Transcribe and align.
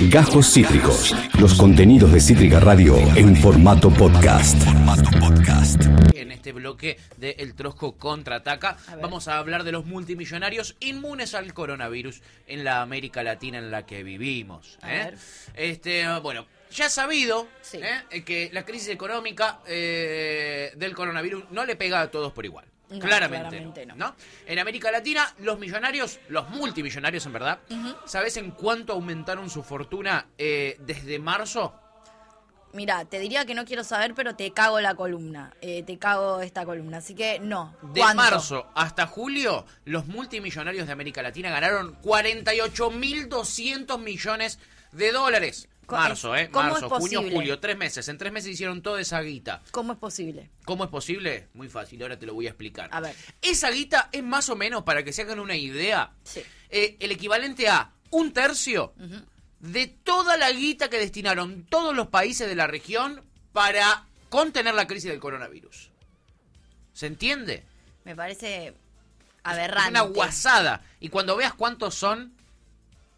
Gajos 0.00 0.52
Cítricos. 0.52 1.14
Los 1.40 1.54
contenidos 1.54 2.12
de 2.12 2.20
Cítrica 2.20 2.60
Radio 2.60 2.98
en 3.16 3.34
formato 3.34 3.90
podcast. 3.90 4.60
En 6.14 6.30
este 6.32 6.52
bloque 6.52 6.98
de 7.16 7.36
El 7.38 7.54
Trosco 7.54 7.92
contraataca, 7.96 8.76
vamos 9.00 9.26
a 9.26 9.38
hablar 9.38 9.64
de 9.64 9.72
los 9.72 9.86
multimillonarios 9.86 10.76
inmunes 10.80 11.34
al 11.34 11.54
coronavirus 11.54 12.20
en 12.46 12.62
la 12.64 12.82
América 12.82 13.22
Latina 13.22 13.56
en 13.58 13.70
la 13.70 13.86
que 13.86 14.02
vivimos. 14.02 14.78
¿eh? 14.86 15.14
Este, 15.54 16.06
bueno, 16.18 16.46
ya 16.70 16.90
sabido 16.90 17.48
Sí. 17.62 17.80
¿eh? 17.82 18.22
que 18.22 18.50
la 18.52 18.66
crisis 18.66 18.88
económica 18.90 19.60
eh, 19.66 20.72
del 20.76 20.94
coronavirus 20.94 21.44
no 21.50 21.64
le 21.64 21.74
pega 21.74 22.02
a 22.02 22.10
todos 22.10 22.32
por 22.32 22.44
igual. 22.44 22.66
No, 22.88 23.00
claramente, 23.00 23.48
claramente 23.48 23.86
no, 23.86 23.96
no. 23.96 24.06
¿no? 24.08 24.16
En 24.46 24.58
América 24.58 24.90
Latina, 24.90 25.34
los 25.38 25.58
millonarios, 25.58 26.20
los 26.28 26.48
multimillonarios 26.50 27.26
en 27.26 27.32
verdad, 27.32 27.58
¿sabes 28.04 28.36
en 28.36 28.52
cuánto 28.52 28.92
aumentaron 28.92 29.50
su 29.50 29.62
fortuna 29.62 30.26
eh, 30.38 30.76
desde 30.80 31.18
marzo? 31.18 31.74
Mira, 32.72 33.04
te 33.06 33.18
diría 33.18 33.46
que 33.46 33.54
no 33.54 33.64
quiero 33.64 33.82
saber, 33.84 34.12
pero 34.14 34.36
te 34.36 34.50
cago 34.52 34.80
la 34.80 34.94
columna. 34.94 35.54
Eh, 35.62 35.82
te 35.82 35.98
cago 35.98 36.42
esta 36.42 36.66
columna. 36.66 36.98
Así 36.98 37.14
que 37.14 37.38
no. 37.38 37.74
De 37.80 38.00
¿Cuánto? 38.00 38.22
marzo 38.22 38.66
hasta 38.74 39.06
julio, 39.06 39.64
los 39.86 40.06
multimillonarios 40.06 40.86
de 40.86 40.92
América 40.92 41.22
Latina 41.22 41.48
ganaron 41.48 41.96
48.200 42.02 43.98
millones 43.98 44.58
de 44.92 45.10
dólares. 45.10 45.68
Marzo, 45.88 46.34
¿eh? 46.36 46.48
¿cómo 46.50 46.70
Marzo, 46.70 46.86
es 46.86 46.92
junio, 46.92 47.22
julio, 47.30 47.58
tres 47.60 47.76
meses. 47.76 48.08
En 48.08 48.18
tres 48.18 48.32
meses 48.32 48.50
hicieron 48.52 48.82
toda 48.82 49.00
esa 49.00 49.20
guita. 49.20 49.62
¿Cómo 49.70 49.92
es 49.92 49.98
posible? 49.98 50.50
¿Cómo 50.64 50.84
es 50.84 50.90
posible? 50.90 51.48
Muy 51.54 51.68
fácil, 51.68 52.02
ahora 52.02 52.18
te 52.18 52.26
lo 52.26 52.34
voy 52.34 52.46
a 52.46 52.50
explicar. 52.50 52.88
A 52.92 53.00
ver. 53.00 53.14
Esa 53.42 53.70
guita 53.70 54.08
es 54.12 54.22
más 54.22 54.48
o 54.48 54.56
menos, 54.56 54.82
para 54.82 55.02
que 55.04 55.12
se 55.12 55.22
hagan 55.22 55.38
una 55.40 55.56
idea, 55.56 56.12
Sí. 56.24 56.42
eh, 56.70 56.96
el 57.00 57.10
equivalente 57.12 57.68
a 57.68 57.92
un 58.10 58.32
tercio 58.32 58.94
de 59.60 59.86
toda 59.86 60.36
la 60.36 60.50
guita 60.52 60.88
que 60.90 60.98
destinaron 60.98 61.64
todos 61.66 61.94
los 61.96 62.08
países 62.08 62.48
de 62.48 62.54
la 62.54 62.66
región 62.66 63.22
para 63.52 64.04
contener 64.28 64.74
la 64.74 64.86
crisis 64.86 65.10
del 65.10 65.20
coronavirus. 65.20 65.90
¿Se 66.92 67.06
entiende? 67.06 67.64
Me 68.04 68.14
parece 68.14 68.68
Es 68.68 68.74
aberrante. 69.44 69.90
una 69.90 70.00
guasada. 70.02 70.82
Y 71.00 71.08
cuando 71.08 71.36
veas 71.36 71.54
cuántos 71.54 71.94
son, 71.94 72.35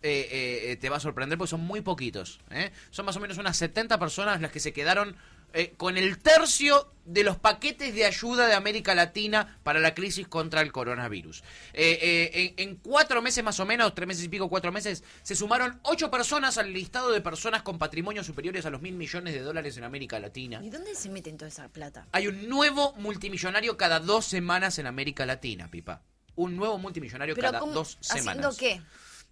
eh, 0.02 0.28
eh, 0.30 0.70
eh, 0.72 0.76
te 0.76 0.88
va 0.88 0.96
a 0.98 1.00
sorprender 1.00 1.38
porque 1.38 1.50
son 1.50 1.60
muy 1.60 1.80
poquitos. 1.80 2.40
¿eh? 2.50 2.70
Son 2.90 3.04
más 3.06 3.16
o 3.16 3.20
menos 3.20 3.38
unas 3.38 3.56
70 3.56 3.98
personas 3.98 4.40
las 4.40 4.50
que 4.52 4.60
se 4.60 4.72
quedaron 4.72 5.16
eh, 5.54 5.72
con 5.78 5.96
el 5.96 6.18
tercio 6.18 6.92
de 7.06 7.24
los 7.24 7.38
paquetes 7.38 7.94
de 7.94 8.04
ayuda 8.04 8.46
de 8.46 8.54
América 8.54 8.94
Latina 8.94 9.58
para 9.62 9.80
la 9.80 9.94
crisis 9.94 10.28
contra 10.28 10.60
el 10.60 10.72
coronavirus. 10.72 11.42
Eh, 11.72 12.54
en, 12.58 12.68
en 12.68 12.76
cuatro 12.76 13.22
meses 13.22 13.42
más 13.42 13.58
o 13.58 13.64
menos, 13.64 13.94
tres 13.94 14.06
meses 14.06 14.24
y 14.24 14.28
pico, 14.28 14.48
cuatro 14.50 14.70
meses, 14.72 15.02
se 15.22 15.34
sumaron 15.34 15.80
ocho 15.84 16.10
personas 16.10 16.58
al 16.58 16.72
listado 16.72 17.10
de 17.10 17.22
personas 17.22 17.62
con 17.62 17.78
patrimonios 17.78 18.26
superiores 18.26 18.66
a 18.66 18.70
los 18.70 18.82
mil 18.82 18.94
millones 18.94 19.32
de 19.32 19.40
dólares 19.40 19.76
en 19.78 19.84
América 19.84 20.20
Latina. 20.20 20.60
¿Y 20.62 20.68
dónde 20.68 20.94
se 20.94 21.08
meten 21.08 21.38
toda 21.38 21.48
esa 21.48 21.66
plata? 21.68 22.06
Hay 22.12 22.26
un 22.26 22.46
nuevo 22.48 22.92
multimillonario 22.98 23.76
cada 23.78 24.00
dos 24.00 24.26
semanas 24.26 24.78
en 24.78 24.86
América 24.86 25.24
Latina, 25.24 25.68
Pipa. 25.70 26.02
Un 26.36 26.56
nuevo 26.56 26.76
multimillonario 26.78 27.34
Pero 27.34 27.46
cada 27.48 27.58
¿cómo- 27.60 27.72
dos 27.72 27.96
semanas. 28.00 28.54
¿Haciendo 28.54 28.56
qué? 28.56 28.82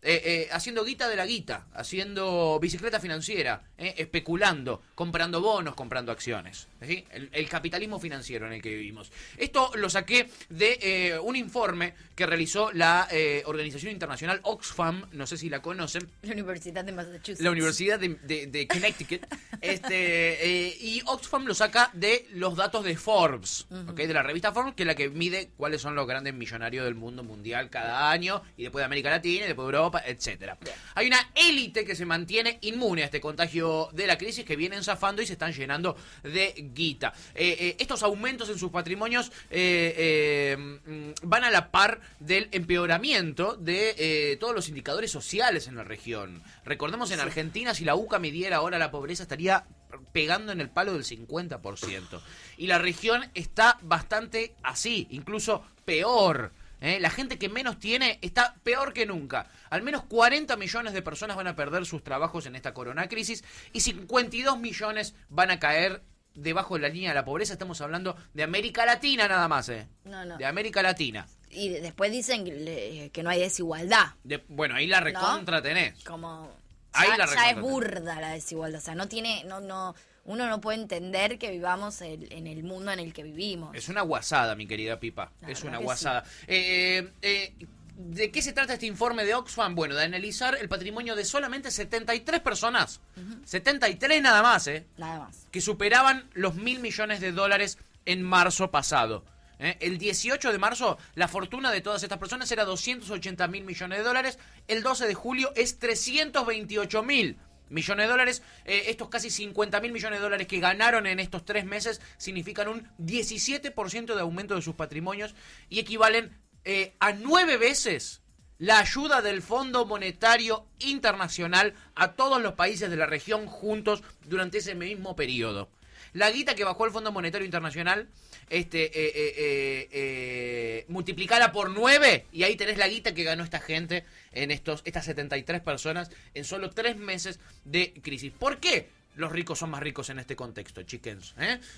Eh, 0.03 0.23
eh, 0.25 0.49
haciendo 0.53 0.85
guita 0.85 1.09
de 1.09 1.17
la 1.17 1.27
guita, 1.27 1.67
haciendo 1.75 2.61
bicicleta 2.61 3.01
financiera, 3.01 3.63
eh, 3.77 3.95
especulando, 3.99 4.83
comprando 4.95 5.41
bonos, 5.41 5.75
comprando 5.75 6.13
acciones. 6.13 6.69
¿Sí? 6.83 7.05
El, 7.11 7.29
el 7.33 7.49
capitalismo 7.49 7.99
financiero 8.01 8.47
en 8.47 8.55
el 8.55 8.63
que 8.63 8.71
vivimos. 8.71 9.11
Esto 9.37 9.71
lo 9.77 9.89
saqué 9.91 10.29
de 10.49 10.79
eh, 10.83 11.19
un 11.19 11.37
informe 11.37 11.95
que 12.15 12.27
realizó 12.27 12.73
la 12.73 13.09
eh, 13.11 13.43
organización 13.47 13.93
internacional 13.93 14.41
Oxfam, 14.43 15.07
no 15.13 15.27
sé 15.27 15.37
si 15.37 15.49
la 15.51 15.61
conocen, 15.63 16.09
La 16.23 16.33
Universidad 16.33 16.85
de 16.85 16.93
Massachusetts. 16.93 17.41
la 17.41 17.51
Universidad 17.51 17.99
de, 18.01 18.09
de- 18.23 18.47
de 18.47 18.67
Connecticut. 18.67 19.27
este, 19.61 20.67
eh, 20.69 20.77
y 20.81 21.03
Oxfam 21.07 21.45
lo 21.47 21.55
saca 21.55 21.91
de 21.93 22.27
los 22.33 22.57
datos 22.57 22.85
de 22.85 22.97
Forbes, 22.97 23.67
¿ok? 23.89 23.97
de 23.97 24.13
la 24.15 24.23
revista 24.23 24.53
Forbes, 24.53 24.75
que 24.75 24.83
es 24.83 24.87
la 24.87 24.95
que 24.95 25.09
mide 25.11 25.51
cuáles 25.57 25.81
son 25.81 25.95
los 25.95 26.07
grandes 26.07 26.35
millonarios 26.35 26.85
del 26.85 26.95
mundo 26.95 27.23
mundial 27.23 27.71
cada 27.71 28.11
año, 28.11 28.43
y 28.57 28.63
después 28.63 28.81
de 28.83 28.87
América 28.87 29.11
Latina, 29.11 29.45
y 29.45 29.49
después 29.49 29.67
de 29.69 29.77
Europa, 29.77 30.03
etcétera. 30.07 30.59
Hay 30.95 31.07
una 31.07 31.31
élite 31.35 31.85
que 31.85 31.95
se 31.95 32.07
mantiene 32.07 32.59
inmune 32.63 33.03
a 33.03 33.07
este 33.07 33.21
contagio 33.21 33.89
de 33.93 34.07
la 34.07 34.17
crisis, 34.19 34.45
que 34.45 34.57
vienen 34.57 34.83
zafando 34.85 35.23
y 35.23 35.27
se 35.27 35.35
están 35.35 35.53
llenando 35.53 35.97
de 36.23 36.55
guita. 36.77 37.13
Eh, 37.35 37.57
eh, 37.59 37.77
estos 37.81 38.05
aumentos 38.05 38.49
en 38.49 38.59
sus 38.59 38.71
patrimonios 38.71 39.33
eh, 39.51 40.57
mm, 40.87 41.11
van 41.23 41.43
a 41.43 41.51
la 41.51 41.73
par 41.73 42.01
del 42.21 42.49
empeoramiento 42.53 43.57
de 43.57 44.37
todos 44.39 44.55
los 44.55 44.69
indicadores 44.69 45.11
sociales 45.11 45.67
en 45.67 45.75
la 45.75 45.83
región. 45.83 46.43
Recordemos 46.65 47.11
en 47.11 47.19
Argentina, 47.21 47.75
si 47.75 47.85
la 47.85 47.97
UCA 47.97 48.19
midiera 48.21 48.59
ahora 48.59 48.79
la 48.79 48.91
pobreza, 48.91 49.25
estaría 49.25 49.65
pegando 50.13 50.53
en 50.53 50.61
el 50.61 50.71
palo 50.71 50.93
del 50.93 51.05
50%. 51.05 52.21
Y 52.59 52.67
la 52.67 52.79
región 52.79 53.25
está 53.35 53.79
bastante 53.83 54.55
así, 54.63 55.07
incluso 55.11 55.65
peor. 55.85 56.53
¿eh? 56.81 56.99
La 57.01 57.11
gente 57.11 57.39
que 57.39 57.49
menos 57.49 57.79
tiene 57.79 58.19
está 58.23 58.55
peor 58.63 58.93
que 58.93 59.07
nunca. 59.07 59.49
Al 59.71 59.83
menos 59.83 60.05
40 60.05 60.57
millones 60.57 60.93
de 60.93 61.03
personas 61.03 61.37
van 61.37 61.47
a 61.47 61.57
perder 61.57 61.87
sus 61.87 62.03
trabajos 62.03 62.47
en 62.47 62.57
esta 62.57 62.75
corona 62.75 63.09
crisis 63.09 63.45
y 63.73 63.81
52 63.81 64.59
millones 64.59 65.15
van 65.29 65.51
a 65.51 65.59
caer 65.59 66.03
debajo 66.37 66.75
de 66.75 66.81
la 66.83 66.89
línea 66.89 67.11
de 67.11 67.15
la 67.15 67.25
pobreza. 67.25 67.53
Estamos 67.55 67.81
hablando 67.81 68.17
de 68.35 68.43
América 68.43 68.87
Latina 68.87 69.27
nada 69.29 69.49
más, 69.49 69.69
¿eh? 69.69 69.89
No, 70.05 70.25
no. 70.25 70.37
De 70.37 70.47
América 70.47 70.83
Latina. 70.83 71.27
Y 71.51 71.69
de- 71.71 71.81
después 71.81 72.13
dicen 72.13 72.45
que, 72.45 73.23
no 73.23 73.31
hay 73.31 73.41
desigualdad. 73.41 74.07
De- 74.25 74.45
bueno, 74.49 74.75
ahí 74.75 74.87
la 74.87 75.01
recontra 75.01 75.63
tenés. 75.63 76.03
Como. 76.05 76.51
Ahí 76.93 77.09
ya, 77.09 77.17
la 77.19 77.27
ya 77.27 77.51
es 77.51 77.61
burda 77.61 78.21
la 78.21 78.31
desigualdad. 78.31 78.81
O 78.81 78.85
sea, 78.85 78.95
no 78.95 79.09
tiene. 79.09 79.45
no 79.45 79.61
no 79.61 79.95
Uno 80.29 80.49
no 80.49 80.61
puede 80.61 80.81
entender 80.81 81.39
que 81.39 81.53
vivamos 81.53 82.01
el- 82.01 82.33
en 82.33 82.49
el 82.49 82.65
mundo 82.65 82.91
en 82.91 82.99
el 82.99 83.13
que 83.13 83.23
vivimos. 83.23 83.77
Es 83.77 83.89
una 83.89 84.01
guasada, 84.03 84.57
mi 84.57 84.67
querida 84.67 84.99
Pipa. 84.99 85.31
La 85.41 85.51
es 85.51 85.63
una 85.63 85.79
guasada. 85.79 86.25
Eh, 86.49 87.13
eh, 87.23 87.55
¿De 87.99 88.31
qué 88.31 88.43
se 88.43 88.53
trata 88.53 88.75
este 88.75 88.85
informe 88.85 89.25
de 89.25 89.35
Oxfam? 89.35 89.75
Bueno, 89.75 89.95
de 89.95 90.05
analizar 90.05 90.55
el 90.61 90.69
patrimonio 90.69 91.17
de 91.17 91.25
solamente 91.25 91.71
73 91.71 92.41
personas. 92.41 93.01
73 93.45 94.21
nada 94.21 94.43
más, 94.43 94.67
¿eh? 94.67 94.87
Nada 94.99 95.21
más. 95.21 95.47
Que 95.51 95.63
superaban 95.63 96.29
los 96.35 96.57
mil 96.57 96.81
millones 96.81 97.21
de 97.21 97.33
dólares 97.33 97.79
en 98.05 98.23
marzo 98.23 98.71
pasado. 98.71 99.25
¿eh? 99.59 99.79
El 99.81 99.97
18 99.97 100.53
de 100.53 100.59
marzo, 100.59 100.99
la 101.15 101.27
fortuna 101.27 101.71
de 101.71 101.81
todas 101.81 102.03
estas 102.03 102.19
personas 102.19 102.53
era 102.53 102.67
280 102.67 103.49
mil 103.49 103.65
millones 103.65 103.99
de 103.99 104.05
dólares. 104.05 104.39
El 104.69 104.83
12 104.83 105.07
de 105.07 105.15
julio 105.15 105.53
es 105.57 105.79
328 105.79 107.03
mil 107.03 107.39
millones 107.71 108.07
de 108.07 108.11
dólares. 108.11 108.43
Eh, 108.67 108.85
estos 108.89 109.09
casi 109.09 109.31
50 109.31 109.81
mil 109.81 109.93
millones 109.93 110.19
de 110.19 110.23
dólares 110.23 110.47
que 110.47 110.61
ganaron 110.61 111.07
en 111.07 111.19
estos 111.19 111.47
tres 111.47 111.65
meses 111.65 112.03
significan 112.19 112.69
un 112.69 112.89
17% 112.99 114.15
de 114.15 114.21
aumento 114.21 114.55
de 114.55 114.63
sus 114.63 114.75
patrimonios 114.75 115.35
y 115.71 115.79
equivalen 115.79 116.37
eh, 116.67 116.93
a 117.01 117.13
nueve 117.13 117.57
veces 117.57 118.21
la 118.59 118.81
ayuda 118.81 119.23
del 119.23 119.41
Fondo 119.41 119.87
Monetario 119.87 120.67
Internacional 120.81 121.75
a 121.95 122.13
todos 122.13 122.43
los 122.43 122.55
países 122.55 122.91
de 122.91 122.97
la 122.97 123.07
región 123.07 123.47
juntos 123.47 124.03
durante 124.25 124.59
ese 124.59 124.75
mismo 124.75 125.17
periodo. 125.17 125.71
La 126.13 126.31
guita 126.31 126.55
que 126.55 126.65
bajó 126.65 126.87
el 126.87 126.93
Fondo 126.93 127.13
Monetario 127.13 127.45
Internacional, 127.45 128.09
este, 128.49 128.85
eh, 128.87 129.13
eh, 129.17 130.87
eh, 130.89 131.53
por 131.53 131.71
nueve 131.71 132.27
y 132.33 132.45
ahí 132.45 132.57
tenés 132.57 132.79
la 132.79 132.89
guita 132.89 133.13
que 133.13 133.25
ganó 133.25 133.45
esta 133.45 133.61
gente 133.61 134.05
en 134.33 134.51
estos, 134.51 134.83
estas 134.85 135.05
73 135.05 135.61
personas 135.61 136.11
en 136.35 136.45
solo 136.45 136.71
tres 136.71 136.97
meses 136.97 137.39
de 137.65 137.93
crisis. 138.03 138.33
¿Por 138.33 138.59
qué? 138.61 138.89
Los 139.17 139.33
ricos 139.33 139.59
son 139.59 139.71
más 139.71 139.83
ricos 139.83 140.09
en 140.11 140.19
este 140.19 140.37
contexto, 140.37 140.83
chickens. 140.83 141.35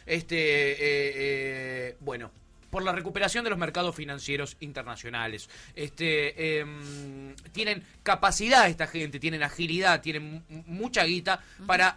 Este, 0.07 1.97
bueno, 2.01 2.31
por 2.71 2.83
la 2.83 2.93
recuperación 2.93 3.45
de 3.45 3.51
los 3.51 3.59
mercados 3.59 3.95
financieros 3.95 4.57
internacionales. 4.61 5.49
Este, 5.75 6.59
em, 6.61 7.35
tienen 7.53 7.83
capacidad 8.03 8.69
esta 8.69 8.87
gente, 8.87 9.19
tienen 9.19 9.43
agilidad, 9.43 10.01
tienen 10.03 10.45
mu- 10.49 10.63
mucha 10.67 11.05
guita 11.05 11.41
para 11.67 11.97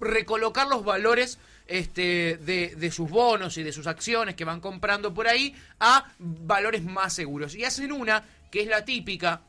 recolocar 0.00 0.66
los 0.68 0.84
valores 0.84 1.38
este, 1.66 2.36
de, 2.38 2.74
de 2.76 2.90
sus 2.90 3.08
bonos 3.08 3.56
y 3.56 3.62
de 3.62 3.72
sus 3.72 3.86
acciones 3.86 4.34
que 4.34 4.44
van 4.44 4.60
comprando 4.60 5.14
por 5.14 5.28
ahí 5.28 5.54
a 5.80 6.12
valores 6.18 6.82
más 6.84 7.14
seguros. 7.14 7.54
Y 7.54 7.64
hacen 7.64 7.92
una 7.92 8.24
que 8.50 8.62
es 8.62 8.68
la 8.68 8.84
típica, 8.84 9.42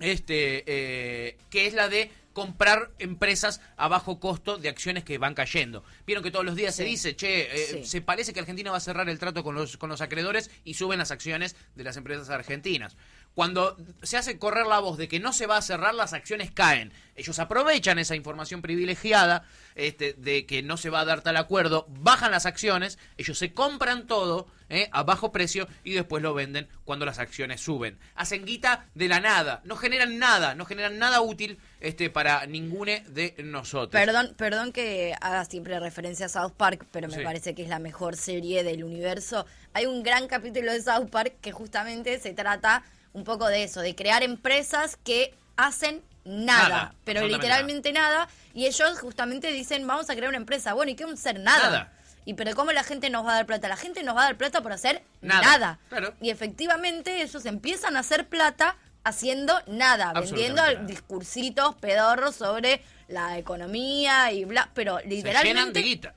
este, 0.00 0.64
eh, 0.66 1.36
que 1.50 1.66
es 1.66 1.74
la 1.74 1.88
de 1.88 2.10
comprar 2.40 2.90
empresas 2.98 3.60
a 3.76 3.86
bajo 3.88 4.18
costo 4.18 4.56
de 4.56 4.70
acciones 4.70 5.04
que 5.04 5.18
van 5.18 5.34
cayendo. 5.34 5.84
Vieron 6.06 6.24
que 6.24 6.30
todos 6.30 6.42
los 6.46 6.56
días 6.56 6.74
se 6.74 6.84
dice, 6.84 7.14
che, 7.14 7.42
eh, 7.52 7.66
Sí. 7.82 7.84
se 7.84 8.00
parece 8.00 8.32
que 8.32 8.40
Argentina 8.40 8.70
va 8.70 8.78
a 8.78 8.80
cerrar 8.80 9.10
el 9.10 9.18
trato 9.18 9.44
con 9.44 9.54
los, 9.54 9.76
con 9.76 9.90
los 9.90 10.00
acreedores 10.00 10.50
y 10.64 10.72
suben 10.72 10.98
las 10.98 11.10
acciones 11.10 11.54
de 11.74 11.84
las 11.84 11.98
empresas 11.98 12.30
argentinas. 12.30 12.96
Cuando 13.34 13.76
se 14.02 14.16
hace 14.16 14.38
correr 14.38 14.66
la 14.66 14.80
voz 14.80 14.98
de 14.98 15.08
que 15.08 15.20
no 15.20 15.32
se 15.32 15.46
va 15.46 15.56
a 15.56 15.62
cerrar, 15.62 15.94
las 15.94 16.12
acciones 16.12 16.50
caen. 16.50 16.92
Ellos 17.14 17.38
aprovechan 17.38 17.98
esa 17.98 18.16
información 18.16 18.60
privilegiada 18.62 19.44
este, 19.74 20.14
de 20.14 20.46
que 20.46 20.62
no 20.62 20.76
se 20.76 20.90
va 20.90 21.00
a 21.00 21.04
dar 21.04 21.20
tal 21.22 21.36
acuerdo, 21.36 21.86
bajan 21.88 22.30
las 22.32 22.46
acciones, 22.46 22.98
ellos 23.18 23.38
se 23.38 23.52
compran 23.52 24.06
todo 24.06 24.46
¿eh? 24.68 24.88
a 24.92 25.02
bajo 25.04 25.30
precio 25.32 25.68
y 25.84 25.92
después 25.92 26.22
lo 26.22 26.34
venden 26.34 26.66
cuando 26.84 27.04
las 27.06 27.18
acciones 27.18 27.60
suben. 27.60 27.98
Hacen 28.14 28.44
guita 28.44 28.86
de 28.94 29.08
la 29.08 29.20
nada, 29.20 29.60
no 29.64 29.76
generan 29.76 30.18
nada, 30.18 30.54
no 30.54 30.64
generan 30.64 30.98
nada 30.98 31.20
útil 31.20 31.58
este, 31.80 32.10
para 32.10 32.46
ninguno 32.46 32.92
de 33.08 33.34
nosotros. 33.44 33.92
Perdón, 33.92 34.34
perdón 34.36 34.72
que 34.72 35.14
haga 35.20 35.44
siempre 35.44 35.78
referencia 35.78 36.26
a 36.26 36.30
South 36.30 36.52
Park, 36.56 36.86
pero 36.90 37.08
me 37.08 37.16
Sí. 37.16 37.22
parece 37.22 37.54
que 37.54 37.62
es 37.62 37.68
la 37.68 37.78
mejor 37.78 38.16
serie 38.16 38.64
del 38.64 38.82
universo. 38.82 39.46
Hay 39.74 39.86
un 39.86 40.02
gran 40.02 40.26
capítulo 40.26 40.72
de 40.72 40.82
South 40.82 41.10
Park 41.10 41.34
que 41.40 41.52
justamente 41.52 42.18
se 42.18 42.32
trata 42.32 42.82
un 43.12 43.24
poco 43.24 43.46
de 43.48 43.64
eso, 43.64 43.80
de 43.80 43.94
crear 43.94 44.22
empresas 44.22 44.96
que 45.02 45.34
hacen 45.56 46.02
nada, 46.24 46.68
Nada, 46.68 46.94
pero 47.04 47.26
literalmente 47.26 47.92
nada. 47.92 48.28
y 48.54 48.66
ellos 48.66 48.98
justamente 49.00 49.50
dicen, 49.52 49.86
vamos 49.86 50.08
a 50.10 50.14
crear 50.14 50.28
una 50.28 50.36
empresa. 50.38 50.74
Bueno, 50.74 50.92
¿y 50.92 50.94
qué 50.94 51.04
vamos 51.04 51.18
a 51.20 51.22
hacer? 51.30 51.40
Nada. 51.40 51.64
Nada. 51.70 51.92
Y 52.26 52.34
pero 52.34 52.54
¿cómo 52.54 52.70
la 52.72 52.84
gente 52.84 53.08
nos 53.10 53.24
va 53.26 53.32
a 53.32 53.34
dar 53.36 53.46
plata? 53.46 53.66
La 53.68 53.76
gente 53.76 54.02
nos 54.02 54.14
va 54.16 54.22
a 54.22 54.24
dar 54.26 54.36
plata 54.36 54.60
por 54.62 54.72
hacer 54.72 55.02
Nada, 55.22 55.40
nada. 55.42 55.78
claro. 55.88 56.14
Y 56.20 56.30
efectivamente 56.30 57.22
ellos 57.22 57.44
empiezan 57.46 57.96
a 57.96 58.00
hacer 58.00 58.28
plata 58.28 58.76
haciendo 59.02 59.58
nada, 59.66 60.12
vendiendo 60.12 60.62
discursitos 60.86 61.74
pedorros 61.76 62.36
sobre 62.36 62.82
la 63.08 63.38
economía 63.38 64.30
y 64.32 64.44
bla, 64.44 64.70
pero 64.74 64.98
Se 64.98 65.04
llenan 65.08 65.24
de 65.24 65.30
literalmente 65.30 65.80
guita. 65.80 66.14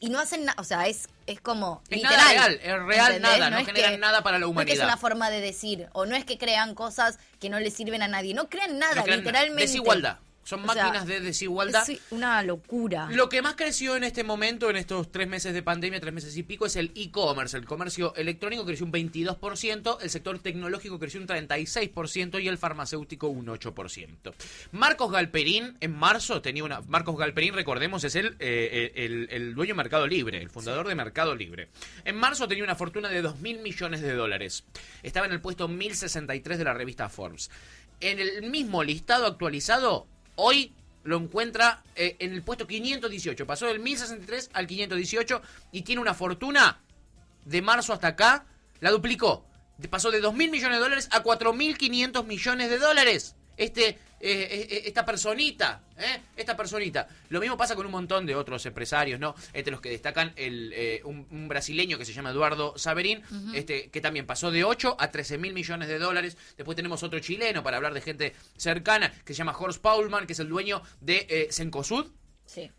y 0.00 0.08
no 0.10 0.18
hacen 0.18 0.44
nada, 0.44 0.60
o 0.60 0.64
sea, 0.64 0.88
es 0.88 1.08
es 1.26 1.40
como 1.40 1.82
Es 1.88 1.96
literal. 1.98 2.16
nada 2.18 2.30
real, 2.30 2.60
es 2.62 2.82
real 2.84 3.12
¿entendés? 3.14 3.20
nada, 3.38 3.50
no 3.50 3.58
es 3.58 3.66
generan 3.66 4.00
nada 4.00 4.22
para 4.22 4.38
la 4.38 4.46
No 4.46 4.50
es 4.60 4.66
que 4.66 4.72
es 4.72 4.78
humanidad. 4.78 4.86
una 4.86 4.96
forma 4.96 5.30
de 5.30 5.40
decir, 5.40 5.88
o 5.92 6.06
no 6.06 6.16
es 6.16 6.24
que 6.24 6.38
crean 6.38 6.74
cosas 6.74 7.18
que 7.40 7.48
no 7.48 7.58
le 7.60 7.70
sirven 7.70 8.02
a 8.02 8.08
nadie, 8.08 8.34
no 8.34 8.48
crean 8.48 8.78
nada, 8.78 8.96
No 8.96 9.02
crean 9.04 9.20
nada. 9.20 9.30
literalmente. 9.32 9.62
Desigualdad. 9.62 10.18
Son 10.44 10.68
O 10.68 10.72
sea, 10.72 10.84
máquinas 10.84 11.06
de 11.06 11.20
desigualdad. 11.20 11.88
Es 11.88 12.00
una 12.10 12.42
locura. 12.42 13.08
Lo 13.10 13.28
que 13.28 13.42
más 13.42 13.54
creció 13.54 13.96
en 13.96 14.04
este 14.04 14.24
momento, 14.24 14.70
en 14.70 14.76
estos 14.76 15.10
tres 15.10 15.26
meses 15.26 15.54
de 15.54 15.62
pandemia, 15.62 16.00
tres 16.00 16.12
meses 16.12 16.36
y 16.36 16.42
pico, 16.42 16.66
es 16.66 16.76
el 16.76 16.92
e-commerce. 16.94 17.56
El 17.56 17.64
comercio 17.64 18.14
electrónico 18.14 18.64
creció 18.64 18.86
un 18.86 18.92
22%, 18.92 19.98
el 20.00 20.10
sector 20.10 20.38
tecnológico 20.38 20.98
creció 20.98 21.20
un 21.20 21.26
36% 21.26 22.42
y 22.42 22.48
el 22.48 22.58
farmacéutico 22.58 23.28
un 23.28 23.46
8%. 23.46 24.32
Marcos 24.72 25.10
Galperín, 25.10 25.76
en 25.80 25.96
marzo, 25.96 26.42
tenía 26.42 26.64
una... 26.64 26.80
Marcos 26.82 27.16
Galperín, 27.16 27.54
recordemos, 27.54 28.04
es 28.04 28.14
el, 28.14 28.36
eh, 28.38 28.92
el, 28.94 29.28
el 29.30 29.54
dueño 29.54 29.74
de 29.74 29.78
Mercado 29.78 30.06
Libre, 30.06 30.40
el 30.40 30.50
fundador 30.50 30.86
de 30.88 30.94
Mercado 30.94 31.34
Libre. 31.34 31.68
En 32.04 32.16
marzo 32.16 32.46
tenía 32.46 32.64
una 32.64 32.76
fortuna 32.76 33.08
de 33.08 33.22
2 33.22 33.40
mil 33.40 33.60
millones 33.60 34.00
de 34.00 34.12
dólares. 34.12 34.64
Estaba 35.02 35.26
en 35.26 35.32
el 35.32 35.40
puesto 35.40 35.68
1063 35.68 36.58
de 36.58 36.64
la 36.64 36.74
revista 36.74 37.08
Forbes. 37.08 37.50
En 38.00 38.18
el 38.18 38.50
mismo 38.50 38.82
listado 38.82 39.26
actualizado, 39.26 40.06
hoy 40.36 40.72
lo 41.04 41.18
encuentra 41.18 41.82
eh, 41.94 42.16
en 42.18 42.32
el 42.32 42.42
puesto 42.42 42.66
518. 42.66 43.46
Pasó 43.46 43.66
del 43.66 43.80
1063 43.80 44.50
al 44.52 44.66
518 44.66 45.42
y 45.72 45.82
tiene 45.82 46.00
una 46.00 46.14
fortuna 46.14 46.80
de 47.44 47.62
marzo 47.62 47.92
hasta 47.92 48.08
acá, 48.08 48.46
la 48.80 48.90
duplicó. 48.90 49.44
Pasó 49.90 50.10
de 50.10 50.22
2.000 50.22 50.50
millones 50.50 50.78
de 50.78 50.82
dólares 50.82 51.08
a 51.12 51.22
4.500 51.22 52.24
millones 52.24 52.70
de 52.70 52.78
dólares. 52.78 53.36
Este, 53.56 53.98
eh, 54.26 54.48
eh, 54.50 54.66
eh, 54.70 54.82
esta 54.86 55.04
personita, 55.04 55.82
¿eh? 55.98 56.18
Esta 56.34 56.56
personita. 56.56 57.06
Lo 57.28 57.40
mismo 57.40 57.58
pasa 57.58 57.76
con 57.76 57.84
un 57.84 57.92
montón 57.92 58.24
de 58.24 58.34
otros 58.34 58.64
empresarios, 58.64 59.20
¿no? 59.20 59.34
Entre 59.52 59.70
los 59.70 59.82
que 59.82 59.90
destacan 59.90 60.32
el, 60.36 61.02
un, 61.04 61.26
un 61.30 61.46
brasileño 61.46 61.98
que 61.98 62.06
se 62.06 62.14
llama 62.14 62.30
Eduardo 62.30 62.72
Saberín, 62.78 63.22
este, 63.52 63.90
que 63.90 64.00
también 64.00 64.24
pasó 64.24 64.50
de 64.50 64.64
8 64.64 64.96
a 64.98 65.10
13 65.10 65.36
mil 65.36 65.52
millones 65.52 65.88
de 65.88 65.98
dólares. 65.98 66.38
Después 66.56 66.74
tenemos 66.74 67.02
otro 67.02 67.18
chileno, 67.20 67.62
para 67.62 67.76
hablar 67.76 67.92
de 67.92 68.00
gente 68.00 68.34
cercana, 68.56 69.12
que 69.26 69.34
se 69.34 69.38
llama 69.38 69.54
Horst 69.58 69.82
Paulman, 69.82 70.26
que 70.26 70.32
es 70.32 70.38
el 70.38 70.48
dueño 70.48 70.80
de 71.02 71.48
Cencosud. 71.50 72.06
Sí. 72.46 72.70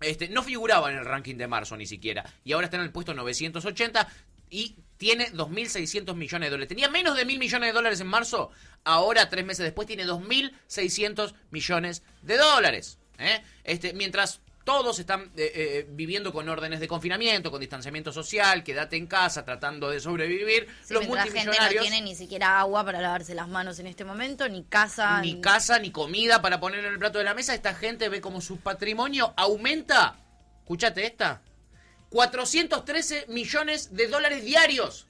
Este, 0.00 0.30
no 0.30 0.42
figuraba 0.42 0.90
en 0.90 0.96
el 0.96 1.04
ranking 1.04 1.36
de 1.36 1.46
marzo 1.46 1.76
ni 1.76 1.86
siquiera. 1.86 2.24
Y 2.44 2.52
ahora 2.52 2.66
está 2.66 2.78
en 2.78 2.84
el 2.84 2.92
puesto 2.92 3.12
980 3.12 4.08
y 4.48 4.76
tiene 5.04 5.30
2.600 5.32 6.14
millones 6.14 6.46
de 6.46 6.50
dólares. 6.50 6.68
Tenía 6.68 6.88
menos 6.88 7.14
de 7.14 7.26
1.000 7.26 7.38
millones 7.38 7.68
de 7.68 7.72
dólares 7.74 8.00
en 8.00 8.06
marzo. 8.06 8.50
Ahora, 8.84 9.28
tres 9.28 9.44
meses 9.44 9.62
después, 9.62 9.86
tiene 9.86 10.06
2.600 10.06 11.34
millones 11.50 12.02
de 12.22 12.38
dólares. 12.38 12.96
¿eh? 13.18 13.42
Este, 13.64 13.92
mientras 13.92 14.40
todos 14.64 14.98
están 14.98 15.24
eh, 15.36 15.52
eh, 15.54 15.86
viviendo 15.90 16.32
con 16.32 16.48
órdenes 16.48 16.80
de 16.80 16.88
confinamiento, 16.88 17.50
con 17.50 17.60
distanciamiento 17.60 18.14
social, 18.14 18.64
quédate 18.64 18.96
en 18.96 19.06
casa 19.06 19.44
tratando 19.44 19.90
de 19.90 20.00
sobrevivir, 20.00 20.68
Sí, 20.82 20.94
los 20.94 21.06
la 21.06 21.24
gente 21.24 21.40
no 21.40 21.44
multimillonarios... 21.44 21.82
tiene 21.82 22.00
ni 22.00 22.14
siquiera 22.14 22.58
agua 22.58 22.82
para 22.82 23.02
lavarse 23.02 23.34
las 23.34 23.48
manos 23.48 23.78
en 23.80 23.88
este 23.88 24.06
momento, 24.06 24.48
ni 24.48 24.64
casa. 24.64 25.20
ni 25.20 25.38
casa, 25.42 25.78
ni 25.80 25.90
comida 25.90 26.40
para 26.40 26.60
poner 26.60 26.82
en 26.82 26.94
el 26.94 26.98
plato 26.98 27.18
de 27.18 27.24
la 27.24 27.34
mesa. 27.34 27.52
Esta 27.52 27.74
gente 27.74 28.08
ve 28.08 28.22
como 28.22 28.40
su 28.40 28.56
patrimonio 28.56 29.34
aumenta. 29.36 30.16
Escuchate 30.62 31.04
esta. 31.04 31.42
413 32.14 33.26
millones 33.26 33.96
de 33.96 34.06
dólares 34.06 34.44
diarios. 34.44 35.08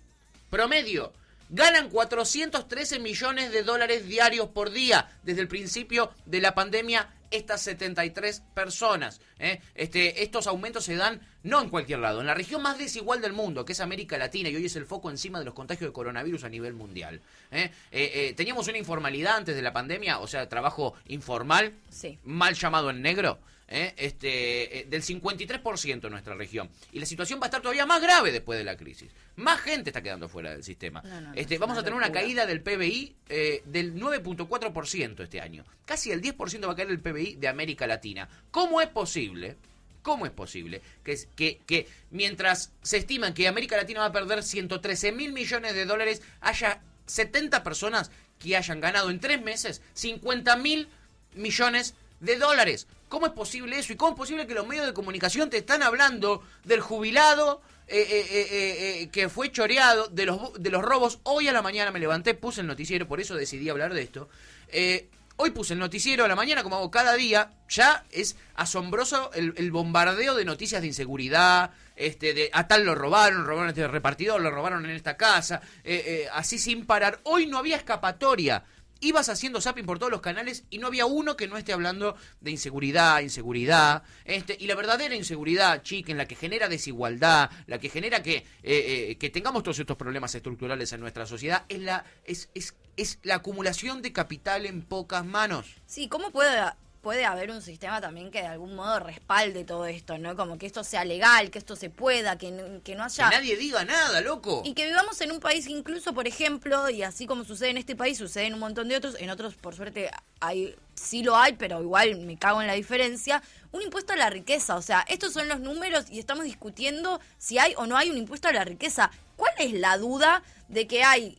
Promedio. 0.48 1.12
Ganan 1.50 1.90
413 1.90 2.98
millones 2.98 3.52
de 3.52 3.62
dólares 3.62 4.06
diarios 4.08 4.48
por 4.48 4.70
día 4.70 5.10
desde 5.22 5.42
el 5.42 5.48
principio 5.48 6.10
de 6.24 6.40
la 6.40 6.54
pandemia 6.54 7.10
estas 7.30 7.60
73 7.60 8.42
personas. 8.54 9.20
¿eh? 9.38 9.60
Este, 9.74 10.22
estos 10.22 10.46
aumentos 10.46 10.86
se 10.86 10.96
dan 10.96 11.20
no 11.42 11.60
en 11.60 11.68
cualquier 11.68 11.98
lado, 11.98 12.22
en 12.22 12.26
la 12.26 12.32
región 12.32 12.62
más 12.62 12.78
desigual 12.78 13.20
del 13.20 13.34
mundo, 13.34 13.66
que 13.66 13.72
es 13.72 13.80
América 13.80 14.16
Latina, 14.16 14.48
y 14.48 14.56
hoy 14.56 14.64
es 14.64 14.76
el 14.76 14.86
foco 14.86 15.10
encima 15.10 15.38
de 15.38 15.44
los 15.44 15.52
contagios 15.52 15.90
de 15.90 15.92
coronavirus 15.92 16.44
a 16.44 16.48
nivel 16.48 16.72
mundial. 16.72 17.20
¿eh? 17.50 17.70
Eh, 17.92 18.32
teníamos 18.34 18.66
una 18.68 18.78
informalidad 18.78 19.36
antes 19.36 19.54
de 19.54 19.60
la 19.60 19.74
pandemia, 19.74 20.20
o 20.20 20.26
sea, 20.26 20.48
trabajo 20.48 20.94
informal, 21.08 21.74
Sí. 21.90 22.18
mal 22.24 22.54
llamado 22.54 22.88
en 22.88 23.02
negro, 23.02 23.38
¿eh? 23.68 23.94
este, 23.96 24.80
eh, 24.80 24.86
del 24.88 25.02
53% 25.02 26.04
en 26.04 26.10
nuestra 26.10 26.34
región. 26.34 26.70
Y 26.92 26.98
la 26.98 27.06
situación 27.06 27.40
va 27.40 27.44
a 27.44 27.48
estar 27.48 27.62
todavía 27.62 27.86
más 27.86 28.00
grave 28.00 28.32
después 28.32 28.58
de 28.58 28.64
la 28.64 28.76
crisis. 28.76 29.10
Más 29.36 29.60
gente 29.60 29.90
está 29.90 30.02
quedando 30.02 30.28
fuera 30.28 30.50
del 30.50 30.64
sistema. 30.64 31.02
No, 31.02 31.20
no, 31.20 31.28
no, 31.28 31.34
este, 31.34 31.54
es 31.54 31.60
vamos 31.60 31.78
a 31.78 31.82
tener 31.82 31.96
una 31.96 32.12
caída 32.12 32.46
del 32.46 32.60
PBI 32.60 33.14
eh, 33.28 33.62
del 33.66 33.94
9.4% 33.94 35.22
este 35.22 35.40
año. 35.40 35.64
Casi 35.84 36.10
el 36.10 36.22
10% 36.22 36.66
va 36.68 36.72
a 36.72 36.76
caer 36.76 36.90
el 36.90 37.00
PBI 37.00 37.36
de 37.36 37.48
América 37.48 37.86
Latina. 37.86 38.28
¿Cómo 38.50 38.80
es 38.80 38.88
posible? 38.88 39.56
¿Cómo 40.02 40.26
es 40.26 40.32
posible 40.32 40.82
que, 41.02 41.18
que, 41.34 41.60
que 41.66 41.88
mientras 42.10 42.72
se 42.82 42.98
estiman 42.98 43.32
que 43.32 43.48
América 43.48 43.76
Latina 43.76 44.00
va 44.00 44.06
a 44.06 44.12
perder 44.12 44.42
113 44.42 45.12
mil 45.12 45.32
millones 45.32 45.74
de 45.74 45.86
dólares, 45.86 46.20
haya 46.42 46.82
70 47.06 47.62
personas 47.62 48.10
que 48.38 48.54
hayan 48.54 48.80
ganado 48.80 49.08
en 49.08 49.18
tres 49.18 49.40
meses 49.40 49.80
50 49.94 50.56
mil 50.56 50.88
millones 51.34 51.94
de 52.20 52.36
dólares? 52.36 52.86
¿Cómo 53.14 53.26
es 53.26 53.32
posible 53.32 53.78
eso? 53.78 53.92
¿Y 53.92 53.96
cómo 53.96 54.10
es 54.10 54.16
posible 54.16 54.44
que 54.44 54.54
los 54.54 54.66
medios 54.66 54.86
de 54.86 54.92
comunicación 54.92 55.48
te 55.48 55.58
están 55.58 55.84
hablando 55.84 56.42
del 56.64 56.80
jubilado 56.80 57.62
eh, 57.86 57.96
eh, 57.96 58.26
eh, 58.28 58.48
eh, 58.50 59.02
eh, 59.02 59.08
que 59.10 59.28
fue 59.28 59.52
choreado, 59.52 60.08
de 60.08 60.26
los, 60.26 60.60
de 60.60 60.68
los 60.70 60.82
robos? 60.82 61.20
Hoy 61.22 61.46
a 61.46 61.52
la 61.52 61.62
mañana 61.62 61.92
me 61.92 62.00
levanté, 62.00 62.34
puse 62.34 62.62
el 62.62 62.66
noticiero, 62.66 63.06
por 63.06 63.20
eso 63.20 63.36
decidí 63.36 63.68
hablar 63.68 63.94
de 63.94 64.02
esto. 64.02 64.28
Eh, 64.66 65.08
Hoy 65.36 65.50
puse 65.50 65.74
el 65.74 65.80
noticiero 65.80 66.24
a 66.24 66.28
la 66.28 66.34
mañana, 66.34 66.64
como 66.64 66.74
hago 66.76 66.90
cada 66.90 67.14
día. 67.14 67.52
Ya 67.68 68.04
es 68.10 68.36
asombroso 68.54 69.30
el, 69.34 69.70
bombardeo 69.70 70.34
de 70.34 70.44
noticias 70.44 70.80
de 70.80 70.88
inseguridad. 70.88 71.70
Este, 71.94 72.34
de 72.34 72.50
a 72.52 72.66
tal 72.66 72.84
lo 72.84 72.96
robaron, 72.96 73.44
robaron 73.44 73.66
a 73.68 73.70
este 73.70 73.86
repartidor, 73.86 74.40
lo 74.40 74.50
robaron 74.50 74.84
en 74.84 74.90
esta 74.92 75.16
casa. 75.16 75.60
eh, 75.84 76.28
así 76.32 76.58
sin 76.58 76.84
parar. 76.86 77.20
Hoy 77.24 77.46
no 77.46 77.58
había 77.58 77.76
escapatoria. 77.76 78.64
Ibas 79.00 79.28
haciendo 79.28 79.60
zapping 79.60 79.86
por 79.86 79.98
todos 79.98 80.10
los 80.10 80.20
canales 80.20 80.64
y 80.70 80.78
no 80.78 80.86
había 80.86 81.06
uno 81.06 81.36
que 81.36 81.48
no 81.48 81.56
esté 81.56 81.72
hablando 81.72 82.16
de 82.40 82.50
inseguridad, 82.50 83.20
inseguridad. 83.20 84.02
Este, 84.24 84.56
y 84.58 84.66
la 84.66 84.74
verdadera 84.74 85.14
inseguridad, 85.14 85.82
chiquen, 85.82 86.16
la 86.16 86.26
que 86.26 86.36
genera 86.36 86.68
desigualdad, 86.68 87.50
la 87.66 87.78
que 87.78 87.88
genera 87.88 88.22
que, 88.22 88.36
eh, 88.36 88.44
eh, 88.62 89.16
que 89.18 89.30
tengamos 89.30 89.62
todos 89.62 89.78
estos 89.78 89.96
problemas 89.96 90.34
estructurales 90.34 90.92
en 90.92 91.00
nuestra 91.00 91.26
sociedad, 91.26 91.64
es 91.68 91.80
la, 91.80 92.04
es, 92.24 92.48
es, 92.54 92.74
es 92.96 93.18
la 93.22 93.36
acumulación 93.36 94.02
de 94.02 94.12
capital 94.12 94.66
en 94.66 94.82
pocas 94.82 95.24
manos. 95.24 95.76
Sí, 95.86 96.08
¿cómo 96.08 96.30
puede, 96.30 96.60
puede 97.04 97.24
haber 97.26 97.50
un 97.52 97.62
sistema 97.62 98.00
también 98.00 98.32
que 98.32 98.40
de 98.40 98.48
algún 98.48 98.74
modo 98.74 98.98
respalde 98.98 99.62
todo 99.64 99.86
esto, 99.86 100.18
¿no? 100.18 100.34
Como 100.34 100.58
que 100.58 100.66
esto 100.66 100.82
sea 100.82 101.04
legal, 101.04 101.50
que 101.52 101.58
esto 101.60 101.76
se 101.76 101.90
pueda, 101.90 102.36
que, 102.38 102.50
no- 102.50 102.82
que 102.82 102.96
no 102.96 103.04
haya... 103.04 103.28
Que 103.28 103.36
nadie 103.36 103.56
diga 103.56 103.84
nada, 103.84 104.20
loco. 104.22 104.62
Y 104.64 104.72
que 104.74 104.86
vivamos 104.86 105.20
en 105.20 105.30
un 105.30 105.38
país 105.38 105.68
incluso, 105.68 106.14
por 106.14 106.26
ejemplo, 106.26 106.90
y 106.90 107.02
así 107.04 107.26
como 107.26 107.44
sucede 107.44 107.68
en 107.70 107.76
este 107.76 107.94
país, 107.94 108.18
sucede 108.18 108.46
en 108.46 108.54
un 108.54 108.60
montón 108.60 108.88
de 108.88 108.96
otros, 108.96 109.14
en 109.20 109.30
otros 109.30 109.54
por 109.54 109.76
suerte 109.76 110.10
hay, 110.40 110.74
sí 110.94 111.22
lo 111.22 111.36
hay, 111.36 111.52
pero 111.52 111.80
igual 111.82 112.16
me 112.22 112.36
cago 112.38 112.60
en 112.62 112.66
la 112.66 112.74
diferencia, 112.74 113.42
un 113.70 113.82
impuesto 113.82 114.14
a 114.14 114.16
la 114.16 114.30
riqueza. 114.30 114.74
O 114.74 114.82
sea, 114.82 115.04
estos 115.06 115.32
son 115.34 115.46
los 115.46 115.60
números 115.60 116.06
y 116.10 116.18
estamos 116.18 116.44
discutiendo 116.44 117.20
si 117.38 117.58
hay 117.58 117.74
o 117.76 117.86
no 117.86 117.96
hay 117.96 118.10
un 118.10 118.16
impuesto 118.18 118.48
a 118.48 118.52
la 118.52 118.64
riqueza. 118.64 119.10
¿Cuál 119.36 119.52
es 119.58 119.72
la 119.74 119.98
duda 119.98 120.42
de 120.68 120.86
que 120.86 121.04
hay 121.04 121.38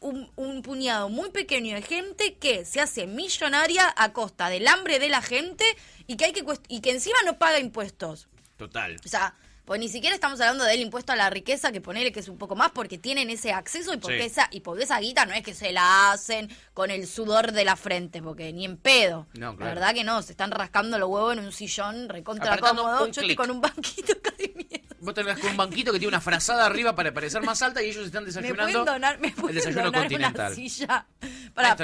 un, 0.00 0.30
un 0.36 0.62
puñado 0.62 1.08
muy 1.08 1.30
pequeño 1.30 1.74
de 1.76 1.82
gente 1.82 2.34
que 2.34 2.64
se 2.64 2.80
hace 2.80 3.06
millonaria 3.06 3.92
a 3.96 4.12
costa 4.12 4.48
del 4.48 4.66
hambre 4.68 4.98
de 4.98 5.08
la 5.08 5.22
gente 5.22 5.64
y 6.06 6.16
que 6.16 6.26
hay 6.26 6.32
que 6.32 6.44
y 6.68 6.80
que 6.80 6.90
encima 6.90 7.16
no 7.24 7.38
paga 7.38 7.58
impuestos? 7.58 8.28
Total. 8.56 8.96
O 9.04 9.08
sea, 9.08 9.34
Pues 9.66 9.80
ni 9.80 9.88
siquiera 9.88 10.14
estamos 10.14 10.38
hablando 10.42 10.62
del 10.64 10.80
impuesto 10.80 11.12
a 11.12 11.16
la 11.16 11.30
riqueza, 11.30 11.72
que 11.72 11.80
ponele 11.80 12.12
que 12.12 12.20
es 12.20 12.28
un 12.28 12.36
poco 12.36 12.54
más, 12.54 12.70
porque 12.72 12.98
tienen 12.98 13.30
ese 13.30 13.50
acceso 13.50 13.94
y 13.94 13.96
porque, 13.96 14.18
Sí. 14.20 14.26
esa, 14.26 14.48
y 14.50 14.60
porque 14.60 14.84
esa 14.84 15.00
guita 15.00 15.24
no 15.24 15.32
es 15.32 15.42
que 15.42 15.54
se 15.54 15.72
la 15.72 16.12
hacen 16.12 16.50
con 16.74 16.90
el 16.90 17.06
sudor 17.06 17.50
de 17.52 17.64
la 17.64 17.74
frente, 17.74 18.20
porque 18.20 18.52
ni 18.52 18.66
en 18.66 18.76
pedo. 18.76 19.26
No, 19.32 19.52
La 19.52 19.56
claro. 19.56 19.74
verdad 19.74 19.94
que 19.94 20.04
no, 20.04 20.20
se 20.20 20.32
están 20.32 20.50
rascando 20.50 20.98
los 20.98 21.08
huevos 21.08 21.32
en 21.32 21.38
un 21.46 21.50
sillón 21.50 22.10
recontra 22.10 22.58
cómodo. 22.58 23.06
Yo 23.06 23.22
estoy 23.22 23.34
con 23.36 23.50
un 23.50 23.62
banquito 23.62 24.12
acá 24.18 24.34
de 24.36 24.52
mierda. 24.54 24.73
Vos 25.04 25.14
tenés 25.14 25.38
con 25.38 25.50
un 25.50 25.56
banquito 25.56 25.92
que 25.92 25.98
tiene 25.98 26.08
una 26.08 26.20
frazada 26.20 26.66
arriba 26.66 26.94
para 26.94 27.12
parecer 27.12 27.42
más 27.42 27.60
alta 27.62 27.82
y 27.82 27.90
ellos 27.90 28.06
están 28.06 28.22
¿Me 28.24 28.28
desayunando 28.28 28.64
pueden 28.64 28.84
donar, 28.84 29.18
me 29.20 29.28
el 29.48 29.54
desayuno 29.54 29.84
donar 29.84 30.00
continental. 30.02 30.46
una 30.46 30.54
silla? 30.54 31.06
Para, 31.54 31.76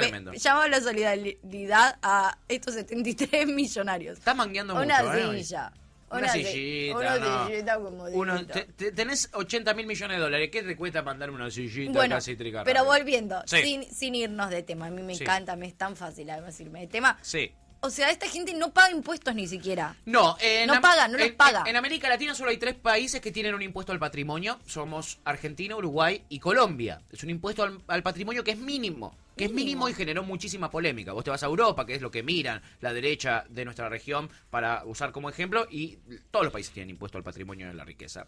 llamo 0.43 0.61
a 0.61 0.67
la 0.67 0.81
solidaridad 0.81 1.97
a 2.01 2.37
estos 2.47 2.73
73 2.75 3.47
millonarios. 3.47 4.17
Estás 4.17 4.35
mangueando 4.35 4.75
Una 4.75 5.01
mucho, 5.03 5.13
¿eh? 5.17 5.25
hoy. 5.25 5.43
silla. 5.43 5.71
Una 6.09 6.27
si- 6.27 6.43
sillita, 6.43 6.97
Una 6.97 7.19
no. 7.19 7.47
sillita 7.47 7.75
comodita. 7.79 8.17
Uno, 8.19 8.45
te- 8.45 8.65
te- 8.65 8.91
tenés 8.91 9.29
80 9.31 9.73
mil 9.73 9.87
millones 9.87 10.17
de 10.17 10.21
dólares. 10.23 10.49
¿Qué 10.51 10.61
te 10.61 10.75
cuesta 10.75 11.01
mandarme 11.03 11.35
una 11.35 11.49
sillita 11.49 11.93
Bueno, 11.93 12.15
casi 12.15 12.35
tricarra? 12.35 12.65
pero 12.65 12.83
volviendo, 12.83 13.41
Sí. 13.45 13.61
sin, 13.63 13.83
sin 13.95 14.15
irnos 14.15 14.49
de 14.49 14.61
tema, 14.63 14.87
a 14.87 14.89
mí 14.89 15.01
me 15.03 15.15
Sí. 15.15 15.23
encanta, 15.23 15.55
me 15.55 15.67
es 15.67 15.75
tan 15.77 15.95
fácil 15.95 16.29
además 16.29 16.59
irme 16.59 16.81
de 16.81 16.87
tema. 16.87 17.17
Sí. 17.21 17.53
O 17.83 17.89
sea, 17.89 18.11
esta 18.11 18.27
gente 18.29 18.53
no 18.53 18.71
paga 18.71 18.91
impuestos 18.91 19.33
ni 19.33 19.47
siquiera. 19.47 19.95
No, 20.05 20.37
No 20.67 20.81
paga, 20.81 21.07
no 21.07 21.17
los 21.17 21.27
en- 21.27 21.35
paga. 21.35 21.63
En 21.65 21.75
América 21.75 22.07
Latina 22.09 22.35
solo 22.35 22.51
hay 22.51 22.57
tres 22.57 22.75
países 22.75 23.21
que 23.21 23.31
tienen 23.31 23.55
un 23.55 23.61
impuesto 23.63 23.91
al 23.91 23.97
patrimonio. 23.97 24.59
Somos 24.67 25.17
Argentina, 25.25 25.75
Uruguay 25.75 26.23
y 26.29 26.39
Colombia. 26.39 27.01
Es 27.11 27.23
un 27.23 27.31
impuesto 27.31 27.63
al, 27.63 27.81
al 27.87 28.03
patrimonio 28.03 28.43
que 28.43 28.51
es 28.51 28.57
mínimo. 28.59 29.15
Que 29.35 29.45
es 29.45 29.51
mínimo 29.51 29.89
y 29.89 29.93
generó 29.93 30.23
muchísima 30.23 30.69
polémica. 30.69 31.13
Vos 31.13 31.23
te 31.23 31.29
vas 31.29 31.43
a 31.43 31.47
Europa, 31.47 31.85
que 31.85 31.95
es 31.95 32.01
lo 32.01 32.11
que 32.11 32.23
miran 32.23 32.61
la 32.79 32.93
derecha 32.93 33.45
de 33.49 33.65
nuestra 33.65 33.89
región 33.89 34.29
para 34.49 34.83
usar 34.85 35.11
como 35.11 35.29
ejemplo, 35.29 35.67
y 35.69 35.97
todos 36.29 36.45
los 36.45 36.53
países 36.53 36.73
tienen 36.73 36.91
impuesto 36.91 37.17
al 37.17 37.23
patrimonio 37.23 37.67
de 37.67 37.73
la 37.73 37.85
riqueza. 37.85 38.25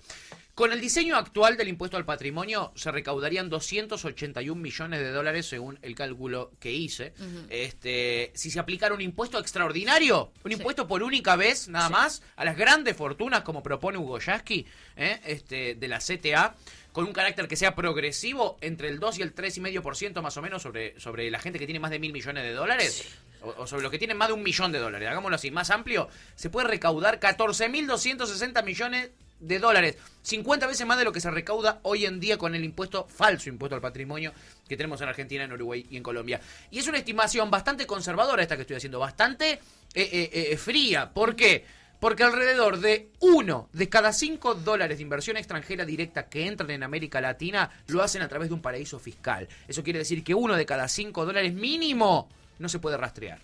Con 0.56 0.72
el 0.72 0.80
diseño 0.80 1.16
actual 1.16 1.58
del 1.58 1.68
impuesto 1.68 1.98
al 1.98 2.06
patrimonio 2.06 2.72
se 2.76 2.92
recaudarían 2.92 3.50
281 3.50 4.60
millones 4.60 5.00
de 5.00 5.12
dólares 5.12 5.48
según 5.48 5.80
el 5.82 5.96
cálculo 5.96 6.52
que 6.60 6.72
hice. 6.72 7.14
este, 7.50 8.32
si 8.36 8.52
se 8.52 8.60
aplicara 8.60 8.94
un 8.94 9.02
impuesto 9.02 9.40
extraordinario, 9.40 10.32
un 10.44 10.52
impuesto 10.52 10.88
por 10.88 11.04
única 11.04 11.36
vez 11.36 11.68
nada 11.68 11.90
más 11.90 12.22
a 12.36 12.46
las 12.46 12.58
grandes 12.58 12.96
fortunas 12.96 13.42
como 13.42 13.64
propone 13.64 13.98
Hugo 13.98 14.20
Yasky 14.20 14.66
¿eh? 14.96 15.20
este, 15.26 15.76
de 15.76 15.88
la 15.88 16.00
CTA, 16.00 16.56
con 16.94 17.06
un 17.06 17.12
carácter 17.12 17.50
que 17.50 17.58
sea 17.58 17.76
progresivo 17.76 18.58
entre 18.62 18.88
el 18.88 19.00
2 19.00 19.20
y 19.20 19.22
el 19.24 19.36
3,5% 19.36 20.22
más 20.22 20.38
o 20.38 20.42
menos 20.42 20.62
sobre, 20.62 20.98
sobre 21.00 21.30
la 21.30 21.40
gente 21.40 21.60
que 21.60 21.66
tiene 21.66 21.80
más 21.80 21.92
de 21.92 22.00
mil 22.00 22.14
millones 22.14 22.44
de 22.44 22.54
dólares. 22.54 23.06
O, 23.42 23.64
o 23.64 23.68
sobre 23.68 23.84
los 23.84 23.92
que 23.92 23.98
tienen 23.98 24.16
más 24.16 24.30
de 24.30 24.36
un 24.36 24.44
millón 24.44 24.72
de 24.72 24.80
dólares, 24.80 25.10
hagámoslo 25.10 25.36
así, 25.36 25.52
más 25.52 25.70
amplio, 25.70 26.08
se 26.36 26.50
puede 26.50 26.70
recaudar 26.70 27.20
14.260 27.20 28.64
millones 28.64 29.10
de 29.44 29.60
dólares, 29.60 29.98
50 30.22 30.68
veces 30.68 30.88
más 30.88 30.98
de 30.98 31.04
lo 31.04 31.12
que 31.12 31.20
se 31.20 31.30
recauda 31.30 31.80
hoy 31.84 32.06
en 32.06 32.20
día 32.20 32.38
con 32.38 32.56
el 32.56 32.64
impuesto 32.64 33.06
falso, 33.10 33.50
impuesto 33.50 33.76
al 33.76 33.82
patrimonio 33.82 34.32
que 34.68 34.78
tenemos 34.78 35.02
en 35.02 35.10
Argentina, 35.10 35.44
en 35.44 35.52
Uruguay 35.52 35.86
y 35.90 35.98
en 35.98 36.04
Colombia. 36.04 36.40
Y 36.72 36.80
es 36.80 36.88
una 36.88 36.98
estimación 36.98 37.52
bastante 37.52 37.86
conservadora 37.86 38.42
esta 38.42 38.56
que 38.56 38.62
estoy 38.62 38.78
haciendo, 38.78 39.00
bastante 39.00 39.52
eh, 39.52 39.60
eh, 39.94 40.30
eh, 40.34 40.58
fría. 40.58 41.12
¿Por 41.12 41.36
qué? 41.36 41.66
Porque 42.04 42.24
alrededor 42.24 42.82
de 42.82 43.12
uno 43.22 43.70
de 43.72 43.88
cada 43.88 44.12
cinco 44.12 44.56
dólares 44.56 44.98
de 44.98 45.04
inversión 45.04 45.38
extranjera 45.38 45.86
directa 45.86 46.28
que 46.28 46.48
entran 46.48 46.70
en 46.72 46.84
América 46.84 47.22
Latina 47.22 47.72
lo 47.88 48.04
hacen 48.04 48.22
a 48.22 48.28
través 48.28 48.50
de 48.50 48.56
un 48.56 48.62
paraíso 48.62 49.00
fiscal. 49.00 49.48
Eso 49.70 49.86
quiere 49.86 50.00
decir 50.00 50.22
que 50.22 50.36
uno 50.36 50.58
de 50.58 50.66
cada 50.66 50.90
cinco 50.90 51.26
dólares 51.26 51.54
mínimo 51.54 52.28
no 52.60 52.68
se 52.68 52.80
puede 52.80 52.98
rastrear. 52.98 53.40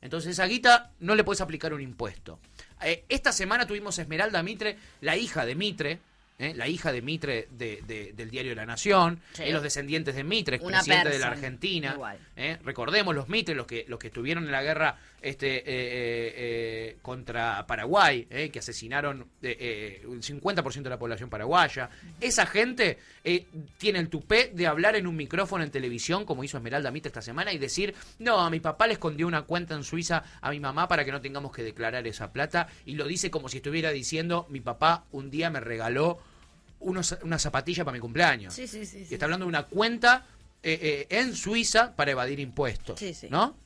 Entonces 0.00 0.30
esa 0.32 0.46
guita 0.46 0.92
no 1.00 1.14
le 1.14 1.22
puedes 1.22 1.42
aplicar 1.42 1.74
un 1.74 1.82
impuesto. 1.82 2.40
Eh, 2.80 3.04
esta 3.10 3.30
semana 3.30 3.66
tuvimos 3.66 3.98
a 3.98 4.02
Esmeralda 4.02 4.42
Mitre, 4.42 4.78
la 5.02 5.18
hija 5.18 5.44
de 5.44 5.54
Mitre, 5.54 6.00
eh, 6.38 6.54
la 6.54 6.66
hija 6.68 6.90
de 6.92 7.02
Mitre 7.02 7.48
de- 7.50 7.82
de- 7.86 8.12
del 8.14 8.30
diario 8.30 8.54
La 8.54 8.66
Nación, 8.66 9.20
Sí. 9.32 9.44
eh, 9.44 9.52
los 9.52 9.62
descendientes 9.62 10.14
de 10.14 10.24
Mitre, 10.24 10.58
Una 10.62 10.78
presidente 10.78 11.10
de 11.10 11.18
la 11.18 11.28
Argentina. 11.28 11.96
eh, 12.36 12.58
recordemos 12.64 13.14
los 13.14 13.28
Mitre, 13.28 13.54
los 13.54 13.66
que, 13.66 13.84
los 13.88 13.98
que 13.98 14.08
estuvieron 14.08 14.44
en 14.44 14.52
la 14.52 14.62
guerra 14.62 14.98
este, 15.20 15.62
eh, 15.64 16.96
contra 17.00 17.64
Paraguay, 17.66 18.24
que 18.52 18.58
asesinaron 18.58 19.20
un 19.20 20.22
50% 20.22 20.82
de 20.82 20.90
la 20.90 20.98
población 20.98 21.30
paraguaya. 21.30 21.88
Esa 22.20 22.44
gente 22.46 22.98
tiene 23.78 24.00
el 24.00 24.08
tupé 24.08 24.50
de 24.52 24.66
hablar 24.66 24.96
en 24.96 25.06
un 25.06 25.14
micrófono 25.14 25.62
en 25.62 25.70
televisión, 25.70 26.24
como 26.24 26.42
hizo 26.42 26.56
Esmeralda 26.56 26.90
Mitre 26.90 27.08
esta 27.08 27.22
semana, 27.22 27.52
y 27.52 27.58
decir, 27.58 27.94
no, 28.18 28.40
a 28.40 28.50
mi 28.50 28.58
papá 28.60 28.86
le 28.88 28.94
escondió 28.94 29.26
una 29.28 29.42
cuenta 29.42 29.74
en 29.74 29.84
Suiza 29.84 30.24
a 30.40 30.50
mi 30.50 30.58
mamá 30.58 30.88
para 30.88 31.04
que 31.04 31.12
no 31.12 31.20
tengamos 31.20 31.52
que 31.52 31.62
declarar 31.62 32.04
esa 32.06 32.32
plata, 32.32 32.66
y 32.84 32.94
lo 32.94 33.06
dice 33.06 33.30
como 33.30 33.48
si 33.48 33.58
estuviera 33.58 33.90
diciendo, 33.92 34.46
mi 34.50 34.60
papá 34.60 35.04
un 35.12 35.30
día 35.30 35.50
me 35.50 35.60
regaló 35.60 36.18
unos, 36.82 37.16
una 37.22 37.38
zapatilla 37.38 37.84
para 37.84 37.94
mi 37.94 38.00
cumpleaños. 38.00 38.54
Sí, 38.54 38.66
sí, 38.66 38.86
sí. 38.86 39.06
Y 39.10 39.14
está 39.14 39.26
hablando 39.26 39.46
de 39.46 39.48
una 39.48 39.64
cuenta 39.64 40.26
eh, 40.62 41.06
eh, 41.10 41.18
en 41.18 41.34
Suiza 41.34 41.94
para 41.94 42.12
evadir 42.12 42.40
impuestos. 42.40 42.98
Sí, 42.98 43.14
sí. 43.14 43.28
¿No? 43.30 43.56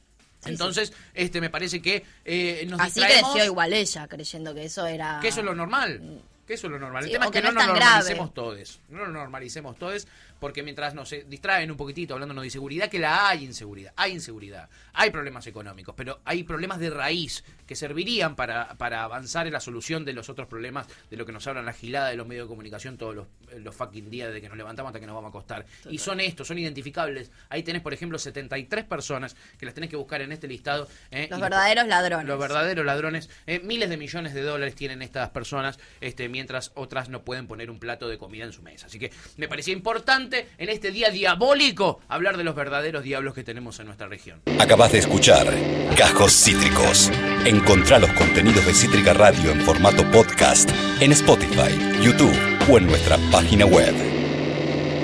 Sí, 0.40 0.50
Entonces, 0.50 0.92
este 1.14 1.40
me 1.40 1.50
parece 1.50 1.82
que 1.82 2.04
eh, 2.25 2.64
nos 2.68 2.80
Así 2.80 3.00
distraemos, 3.00 3.32
creció 3.32 3.44
igual 3.44 3.73
ella, 3.73 4.06
creyendo 4.06 4.54
que 4.54 4.64
eso 4.64 4.87
era... 4.87 5.18
que 5.20 5.28
eso 5.28 5.40
es 5.40 5.46
lo 5.46 5.54
normal. 5.54 6.23
Que 6.47 6.55
eso 6.55 6.69
es 6.69 6.73
lo 6.73 6.79
normal. 6.79 7.05
El 7.05 7.11
tema 7.11 7.25
es 7.26 7.31
que, 7.33 7.38
que 7.41 7.47
no 7.47 7.53
no 7.53 7.59
nos 7.59 7.67
normalicemos 7.67 8.35
todos. 8.35 8.81
No 8.88 8.99
lo 9.00 9.09
normalicemos 9.09 9.76
todos, 9.79 10.07
porque 10.38 10.62
mientras 10.62 10.95
nos 10.95 11.12
eh, 11.12 11.25
distraen 11.29 11.71
un 11.73 11.76
poquitito 11.76 12.15
hablándonos 12.15 12.43
de 12.43 12.47
inseguridad, 12.47 12.88
que 12.88 13.00
la 13.00 13.29
hay 13.29 13.45
inseguridad. 13.45 13.93
Hay 13.97 14.12
inseguridad. 14.12 14.69
Hay 14.93 15.11
problemas 15.11 15.47
económicos, 15.49 15.95
pero 15.97 16.21
hay 16.25 16.45
problemas 16.45 16.79
de 16.79 16.91
raíz 16.91 17.43
que 17.67 17.75
servirían 17.75 18.37
para, 18.37 18.75
para 18.75 19.03
avanzar 19.03 19.49
en 19.49 19.53
la 19.55 19.61
solución 19.61 20.05
de 20.05 20.12
los 20.12 20.29
otros 20.29 20.47
problemas 20.47 20.87
de 21.11 21.17
lo 21.17 21.26
que 21.26 21.33
nos 21.33 21.45
hablan 21.49 21.67
la 21.67 21.73
gilada 21.73 22.09
de 22.11 22.17
los 22.17 22.26
medios 22.29 22.47
de 22.47 22.49
comunicación 22.49 22.97
todos 22.97 23.17
los, 23.17 23.26
los 23.59 23.75
fucking 23.75 24.09
días 24.09 24.33
de 24.33 24.41
que 24.41 24.49
nos 24.49 24.57
levantamos 24.57 24.91
hasta 24.91 25.00
que 25.00 25.07
nos 25.07 25.17
vamos 25.17 25.29
a 25.29 25.31
acostar. 25.31 25.67
Y 25.91 25.99
son 25.99 26.21
estos, 26.21 26.47
son 26.47 26.59
identificables. 26.59 27.33
Ahí 27.49 27.65
tenés, 27.65 27.83
por 27.83 27.93
ejemplo, 27.93 28.19
73 28.21 28.85
personas 28.85 29.35
que 29.59 29.67
las 29.67 29.75
tenés 29.75 29.91
que 29.91 29.97
buscar 29.97 30.23
en 30.23 30.31
este 30.31 30.47
listado. 30.47 30.87
eh, 31.11 31.26
Los 31.29 31.41
verdaderos 31.41 31.88
ladrones. 31.88 32.26
los 32.29 32.38
verdaderos 32.38 32.87
ladrones. 32.87 33.29
eh, 33.47 33.59
miles 33.65 33.91
de 33.91 33.97
millones 33.97 34.33
de 34.33 34.43
dólares 34.43 34.76
tienen 34.76 35.03
estas 35.03 35.31
personas, 35.31 35.79
este, 36.00 36.29
mientras 36.37 36.71
otras 36.75 37.09
no 37.09 37.25
pueden 37.25 37.47
poner 37.47 37.71
un 37.71 37.78
plato 37.78 38.09
de 38.09 38.19
comida 38.19 38.45
en 38.45 38.52
su 38.52 38.61
mesa. 38.61 38.87
Así 38.87 38.99
que 38.99 39.11
me 39.38 39.49
parecía 39.49 39.73
importante 39.73 40.49
en 40.59 40.69
este 40.69 40.90
día 40.90 41.09
diabólico 41.09 42.00
hablar 42.09 42.37
de 42.37 42.45
los 42.45 42.55
verdaderos 42.55 43.05
diablos 43.05 43.33
que 43.33 43.43
tenemos 43.43 43.81
en 43.81 43.87
nuestra 43.87 44.07
región. 44.07 44.43
Acabas 44.61 44.93
de 44.93 44.99
escuchar 44.99 45.47
Cajos 45.97 46.35
Cítricos. 46.35 47.11
Encontrá 47.47 47.99
los 47.99 48.12
contenidos 48.12 48.66
de 48.66 48.75
Cítrica 48.75 49.14
Radio 49.14 49.50
en 49.50 49.62
formato 49.62 50.05
podcast 50.11 50.69
en 51.00 51.12
Spotify, 51.12 51.73
YouTube 52.02 52.37
o 52.71 52.76
en 52.76 52.87
nuestra 52.87 53.16
página 53.33 53.64
web. 53.64 54.15